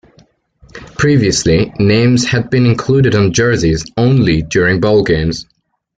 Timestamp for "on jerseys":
3.13-3.85